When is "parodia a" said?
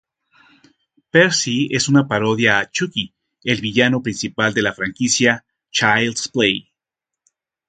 2.07-2.71